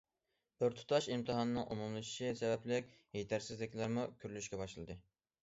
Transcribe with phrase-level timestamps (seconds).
[0.61, 4.99] بىر تۇتاش ئىمتىھاننىڭ ئومۇملىشىشى سەۋەبلىك، يېتەرسىزلىكلەرمۇ كۆرۈلۈشكە باشلىدى.